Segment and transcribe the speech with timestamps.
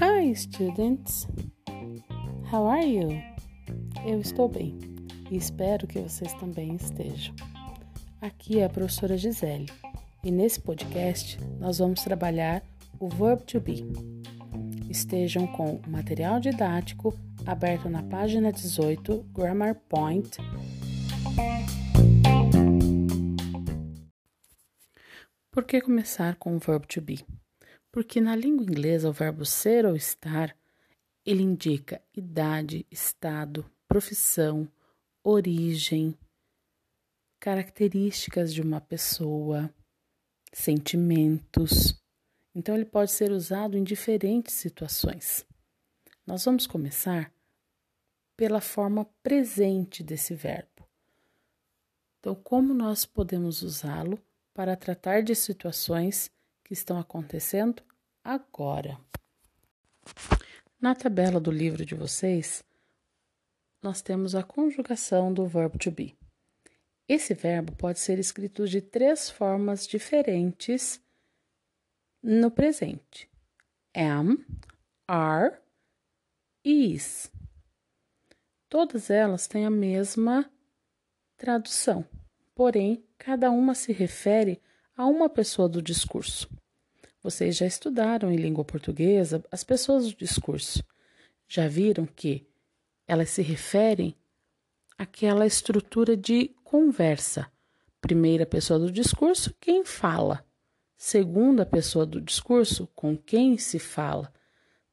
[0.00, 1.26] Hi, students.
[2.52, 3.08] How are you?
[4.06, 4.78] Eu estou bem
[5.28, 7.34] e espero que vocês também estejam.
[8.20, 9.66] Aqui é a professora Gisele
[10.22, 12.62] e nesse podcast nós vamos trabalhar
[13.00, 13.84] o verb to be.
[14.88, 17.12] Estejam com o material didático
[17.44, 20.38] aberto na página 18, Grammar Point.
[25.56, 27.24] Por que começar com o verbo to be?
[27.90, 30.54] Porque na língua inglesa o verbo ser ou estar
[31.24, 34.70] ele indica idade, estado, profissão,
[35.24, 36.14] origem,
[37.40, 39.74] características de uma pessoa,
[40.52, 41.98] sentimentos.
[42.54, 45.46] Então ele pode ser usado em diferentes situações.
[46.26, 47.32] Nós vamos começar
[48.36, 50.86] pela forma presente desse verbo.
[52.20, 54.20] Então, como nós podemos usá-lo
[54.56, 56.30] para tratar de situações
[56.64, 57.82] que estão acontecendo
[58.24, 58.98] agora.
[60.80, 62.64] Na tabela do livro de vocês,
[63.82, 66.16] nós temos a conjugação do verbo to be.
[67.06, 70.98] Esse verbo pode ser escrito de três formas diferentes
[72.22, 73.30] no presente:
[73.94, 74.42] am,
[75.06, 75.54] are
[76.64, 77.30] e is.
[78.70, 80.50] Todas elas têm a mesma
[81.36, 82.08] tradução,
[82.56, 84.60] porém cada uma se refere
[84.96, 86.48] a uma pessoa do discurso.
[87.22, 90.82] Vocês já estudaram em língua portuguesa as pessoas do discurso.
[91.46, 92.48] Já viram que
[93.06, 94.16] elas se referem
[94.96, 97.46] àquela estrutura de conversa.
[98.00, 100.42] Primeira pessoa do discurso, quem fala.
[100.96, 104.32] Segunda pessoa do discurso, com quem se fala.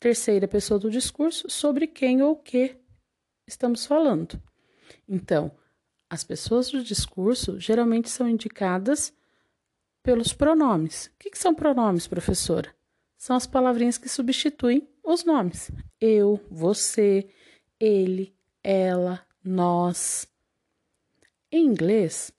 [0.00, 2.76] Terceira pessoa do discurso, sobre quem ou que
[3.46, 4.42] estamos falando.
[5.08, 5.52] Então,
[6.12, 9.14] as pessoas do discurso geralmente são indicadas
[10.02, 11.06] pelos pronomes.
[11.06, 12.70] O que, que são pronomes, professora?
[13.16, 15.70] São as palavrinhas que substituem os nomes.
[15.98, 17.30] Eu, você,
[17.80, 20.28] ele, ela, nós.
[21.50, 22.30] Em inglês,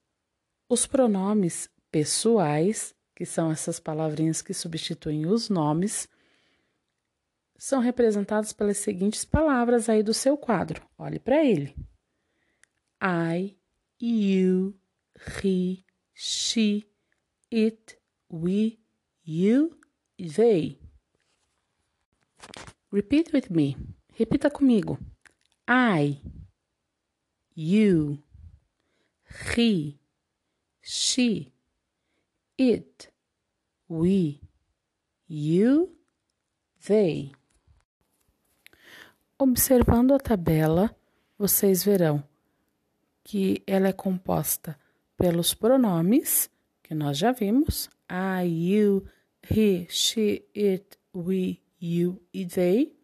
[0.69, 6.07] os pronomes pessoais, que são essas palavrinhas que substituem os nomes,
[7.57, 10.87] são representados pelas seguintes palavras aí do seu quadro.
[10.95, 11.75] Olhe para ele:
[13.01, 13.57] I,
[14.03, 14.73] you,
[15.41, 16.85] he, she,
[17.49, 17.95] it,
[18.27, 18.77] we,
[19.23, 19.77] you,
[20.19, 20.77] they.
[22.91, 23.77] Repeat with me.
[24.19, 24.97] Repita comigo.
[25.65, 26.19] I,
[27.55, 28.19] you,
[29.55, 29.97] he,
[30.81, 31.53] she,
[32.57, 33.09] it,
[33.87, 34.41] we,
[35.29, 35.95] you,
[36.85, 37.31] they.
[39.39, 40.93] Observando a tabela,
[41.39, 42.21] vocês verão
[43.23, 44.77] que ela é composta
[45.17, 46.49] pelos pronomes,
[46.81, 49.05] que nós já vimos, I, you,
[49.49, 52.95] he, she, it, we, you e they,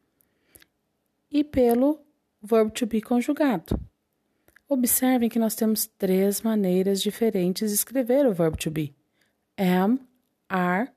[1.32, 2.00] e pelo
[2.42, 3.80] verbo to be conjugado.
[4.68, 8.94] Observem que nós temos três maneiras diferentes de escrever o verbo to be:
[9.58, 10.00] am,
[10.48, 10.92] are,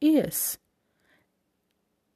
[0.00, 0.58] is.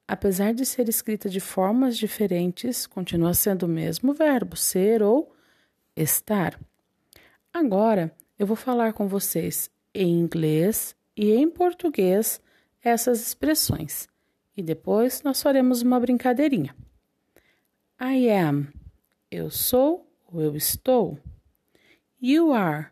[0.07, 5.34] Apesar de ser escrita de formas diferentes, continua sendo o mesmo verbo, ser ou
[5.95, 6.59] estar.
[7.53, 12.41] Agora eu vou falar com vocês em inglês e em português
[12.83, 14.07] essas expressões
[14.55, 16.75] e depois nós faremos uma brincadeirinha.
[17.99, 18.67] I am,
[19.29, 21.19] eu sou ou eu estou.
[22.21, 22.87] You are,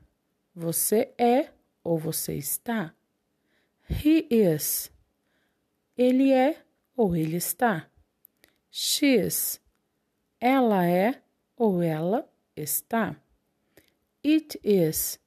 [0.53, 1.49] você é
[1.83, 2.93] ou você está.
[3.89, 4.91] He is,
[5.97, 6.63] ele é
[6.95, 7.89] ou ele está.
[8.69, 9.61] She is,
[10.39, 11.21] ela é
[11.55, 13.15] ou ela está.
[14.25, 15.19] It is.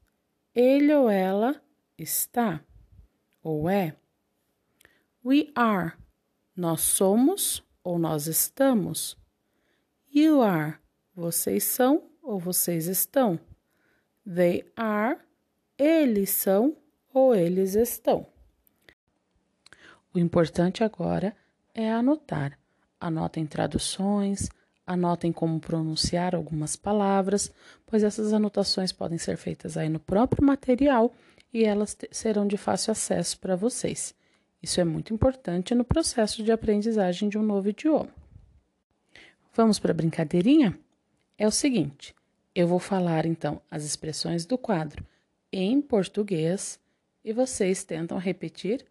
[0.54, 1.60] Ele ou ela
[1.98, 2.64] está
[3.42, 3.94] ou é.
[5.24, 5.92] We are.
[6.56, 9.16] Nós somos ou nós estamos.
[10.12, 10.78] You are.
[11.14, 13.38] Vocês são ou vocês estão.
[14.24, 15.18] They are.
[15.78, 16.76] Eles são
[17.12, 18.26] ou eles estão.
[20.12, 21.36] O importante agora
[21.74, 22.58] é anotar.
[22.98, 24.48] Anotem traduções,
[24.86, 27.50] Anotem como pronunciar algumas palavras,
[27.84, 31.12] pois essas anotações podem ser feitas aí no próprio material
[31.52, 34.14] e elas serão de fácil acesso para vocês.
[34.62, 38.10] Isso é muito importante no processo de aprendizagem de um novo idioma.
[39.52, 40.78] Vamos para a brincadeirinha?
[41.38, 42.14] É o seguinte:
[42.54, 45.04] eu vou falar então as expressões do quadro
[45.52, 46.78] em português
[47.24, 48.84] e vocês tentam repetir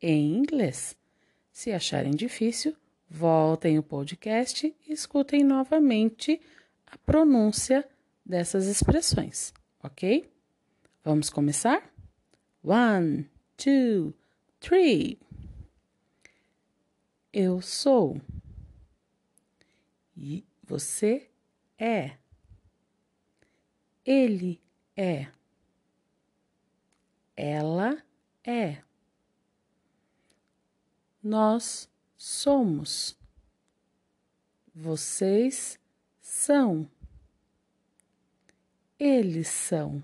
[0.00, 0.96] em inglês.
[1.52, 2.74] Se acharem difícil,
[3.12, 6.40] Voltem o podcast e escutem novamente
[6.86, 7.84] a pronúncia
[8.24, 9.52] dessas expressões,
[9.82, 10.32] ok?
[11.02, 11.92] Vamos começar?
[12.62, 14.14] One, two,
[14.60, 15.18] three.
[17.32, 18.20] Eu sou.
[20.16, 21.28] E você
[21.76, 22.16] é.
[24.06, 24.60] Ele
[24.96, 25.26] é.
[27.36, 28.00] Ela
[28.44, 28.82] é.
[31.20, 31.89] Nós
[32.20, 33.16] somos.
[34.74, 35.78] Vocês
[36.20, 36.86] são.
[38.98, 40.02] Eles são.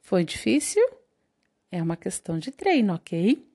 [0.00, 0.82] Foi difícil?
[1.70, 3.46] É uma questão de treino, ok?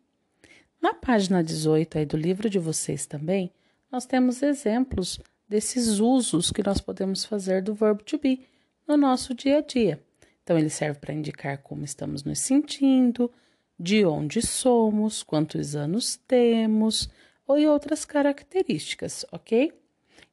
[0.79, 3.51] Na página 18 aí do livro de vocês também,
[3.91, 8.45] nós temos exemplos desses usos que nós podemos fazer do verbo to be
[8.87, 9.99] no nosso dia a dia.
[10.43, 13.31] Então, ele serve para indicar como estamos nos sentindo,
[13.77, 17.09] de onde somos, quantos anos temos
[17.47, 19.73] ou outras características, ok?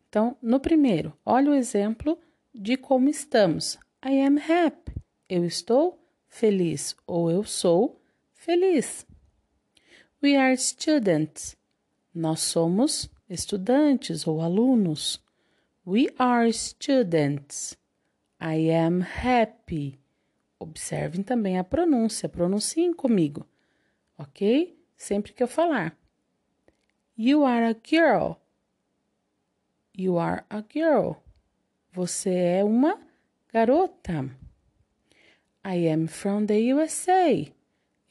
[0.09, 2.19] Então, no primeiro, olha o exemplo
[2.55, 3.79] de como estamos.
[4.05, 4.93] I am happy.
[5.29, 5.99] Eu estou
[6.29, 8.01] feliz ou eu sou
[8.35, 9.07] feliz.
[10.23, 11.57] We are students.
[12.15, 15.23] Nós somos estudantes ou alunos.
[15.87, 17.77] We are students.
[18.41, 20.02] I am happy.
[20.63, 23.45] Observem também a pronúncia, pronunciem comigo,
[24.17, 24.79] ok?
[24.97, 25.99] Sempre que eu falar.
[27.19, 28.35] You are a girl.
[29.93, 31.15] You are a girl.
[31.91, 32.97] Você é uma
[33.53, 34.31] garota.
[35.67, 37.45] I am from the USA.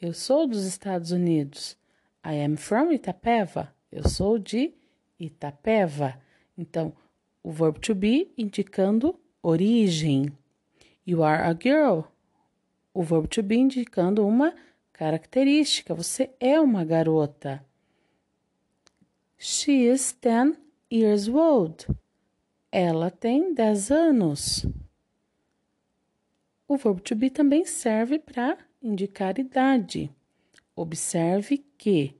[0.01, 1.77] Eu sou dos Estados Unidos.
[2.25, 3.73] I am from Itapeva.
[3.89, 4.73] Eu sou de
[5.17, 6.21] Itapeva.
[6.57, 6.93] Então,
[7.41, 10.37] o verbo to be indicando origem.
[11.07, 12.10] You are a girl
[12.93, 14.53] o verbo to be indicando uma
[14.91, 15.95] característica.
[15.95, 17.63] Você é uma garota.
[19.37, 20.57] She is 10
[20.91, 21.87] years old.
[22.71, 24.65] Ela tem 10 anos.
[26.67, 30.09] O verbo to be também serve para indicar idade.
[30.75, 32.15] Observe que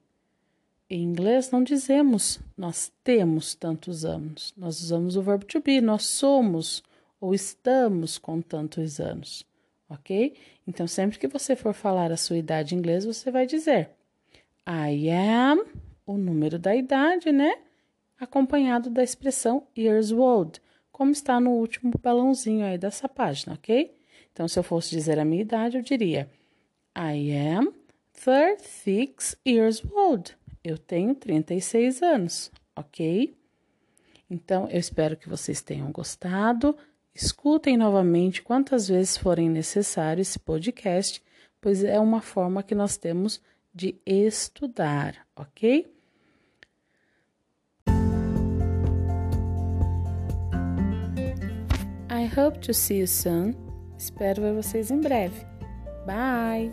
[0.89, 4.53] em inglês não dizemos nós temos tantos anos.
[4.57, 6.83] Nós usamos o verbo to be, nós somos
[7.19, 9.45] ou estamos com tantos anos
[9.91, 10.33] ok?
[10.65, 13.89] Então, sempre que você for falar a sua idade em inglês, você vai dizer
[14.67, 15.65] I am,
[16.05, 17.55] o número da idade, né?
[18.19, 20.61] Acompanhado da expressão years old,
[20.91, 23.93] como está no último balãozinho aí dessa página, ok?
[24.31, 26.29] Então, se eu fosse dizer a minha idade, eu diria
[26.95, 27.73] I am
[28.13, 30.38] 36 years old.
[30.63, 33.35] Eu tenho 36 anos, ok?
[34.29, 36.77] Então, eu espero que vocês tenham gostado.
[37.13, 41.22] Escutem novamente quantas vezes forem necessário esse podcast,
[41.60, 43.42] pois é uma forma que nós temos
[43.74, 45.94] de estudar, ok?
[52.10, 53.56] I hope to see you soon.
[53.98, 55.46] Espero ver vocês em breve.
[56.06, 56.72] Bye!